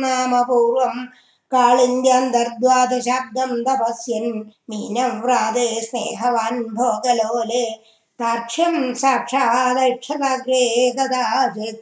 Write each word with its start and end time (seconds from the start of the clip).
नाम 0.00 0.42
पूर्वं 0.42 1.04
काळिन्द्यन्तर्द्वादशाब्दं 1.50 3.62
तपस्यन् 3.62 4.42
मीनव्राते 4.68 5.82
स्नेहवान् 5.82 6.64
भोगलोले। 6.64 7.84
स्नेहवां 8.18 8.94
साग्रे 8.94 10.90
कदाचित् 10.90 11.78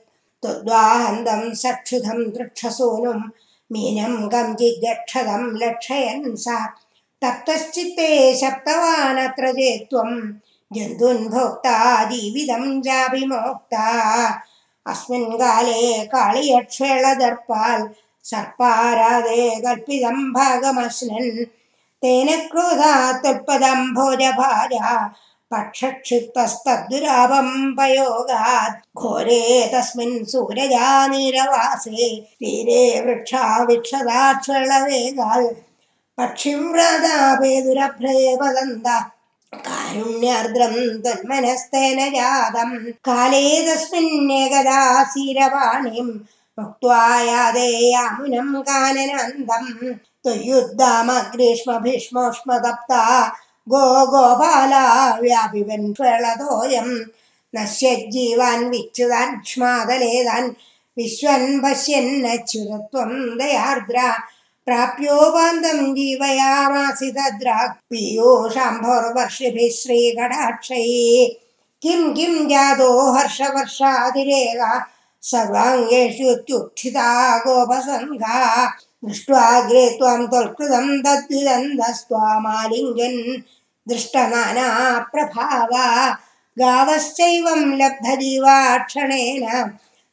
सक्षुधं 1.55 2.30
दृक्षसूनुं 2.30 3.21
मीनं 3.73 4.29
मीनंक्षदं 4.29 5.57
लक्षयन् 5.57 6.37
सा। 6.37 6.75
तप्तश्चित्ते 7.25 8.37
शब्दवानत्र 8.37 9.53
चेत्त्वम् 9.53 10.33
जन्तुन्भोक्तादिविधं 10.77 12.82
जाभिमोक्ता 12.82 13.87
अस्मिन् 14.86 15.41
काले 15.41 16.04
कालि 16.04 16.53
अक्षल 16.53 17.14
कल्पितं 19.64 20.32
भागमश्नन् 20.32 21.44
तेन 22.03 22.29
तत्पदं 23.25 23.94
भोजभाजा 23.94 25.08
भुरावम् 25.53 27.77
पयोगात्। 27.77 28.80
घोरे 28.96 29.71
तस्मिन् 29.75 30.25
सूरजा 30.25 31.07
नीरवासे 31.07 32.20
तीरे 32.41 33.00
वृक्षा 33.00 33.64
विक्षदाक्षेलवेगाल् 33.64 35.47
पक्षिं 36.19 36.72
व्रदा 36.72 37.34
पे 37.34 37.62
दुरभ्रे 37.62 38.36
वदन्दा 38.42 39.11
കാരുണ്യാർദ്രം 39.89 41.03
തന്മനസ്തേന 41.03 42.09
ജാതം. 42.09 42.70
കാലേ 43.06 43.45
തസ്മിന്നേകദാസീരവാണിം 43.67 46.09
മുക്വായാദേയാമുനം 46.59 48.48
കാനനന്ദം 48.69 49.67
ത്വയുദ്ധാമ 50.25 51.08
ഗ്രീഷ്മ 51.34 51.78
ഭീഷ്മോഷ്മതപ്ത 51.78 52.92
ഗോ 53.69 54.05
ഗോപാല 54.05 54.75
വ്യാപിവൻ 55.20 55.92
പ്രളതോയം. 55.92 56.89
നശ്യജ്ജീവാൻ 57.55 58.70
വിച്യുതാൻ 58.70 59.28
വിശ്വൻ 60.97 61.62
പശ്യന്നച്യുതത്വം 61.62 63.39
ദയാർദ്ര. 63.39 63.98
प्राप्योपान्तं 64.69 65.94
जीवयामासि 65.94 67.11
जीवयामासितद्रा 67.11 67.66
शाम्भोर्वर्षिभिः 68.55 69.70
श्रीकडाक्षये 69.77 71.38
किं 71.83 72.14
किं 72.14 72.48
जातो 72.48 73.12
हर्षवर्षादिरेगा 73.12 74.86
सर्वाङ्गेषु 75.22 76.34
च्युत्थिता 76.34 77.39
गोपसङ्घा। 77.39 78.66
दृष्ट्वाग्रे 79.05 79.91
त्वां 79.91 80.27
त्वत्कृतं 80.27 81.02
तद्विदन्धस्त्वामालिङ्गन् 81.02 83.42
दृष्टनानाप्रभावा। 83.89 85.86
गावश्चैवं 86.61 87.62
लब्धजीवाक्षणेन 87.80 89.44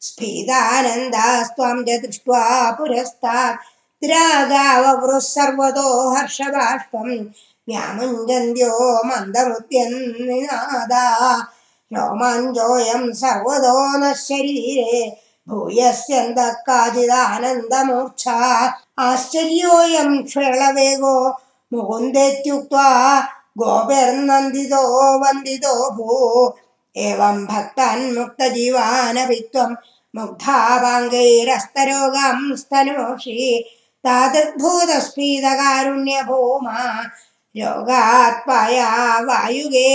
क्षणेन 0.02 1.84
च 1.88 1.90
दृष्ट्वा 2.02 2.72
पुरस्तात् 2.72 3.75
രാഗാവൃസർവതോ 4.12 5.88
ഹർഷബാഷ്പം 6.14 7.10
വ്യാമുഞ്ചന്ത്യോ 7.68 8.72
മന്ദമുദ്യന്നാദ 9.10 10.94
രോമാഞ്ചോയം 11.92 13.04
സർവതോ 13.22 13.76
നശരീരേ 14.04 14.98
ഭൂയസ്യന്തക്കാചിദാനന്ദമൂർച്ഛ 15.48 18.26
ആശ്ചര്യോയം 19.00 20.12
ക്ഷേളവേഗോ 20.28 21.16
മുകുന്ദേത്യുക്വാ 21.72 22.90
ഗോപേർനന്ദിതോ 23.60 24.84
വന്ദിതോ 25.24 25.76
ഭൂ. 25.98 26.08
ഏവം 26.96 27.38
ഭക്താൻ 27.46 28.00
മുക്തജീവാനവിത്വം 28.16 29.72
മുഗ്ധാപാംഗൈരസ്തരോഗം 30.14 32.38
സ്തനോഷി. 32.62 33.40
स्तनोषि 34.06 34.46
तादृद्भूतस्फीतकारुण्यभूमा 35.46 36.80
योगात्पाया 37.56 38.90
वायुगेहाधिवासा 39.20 39.86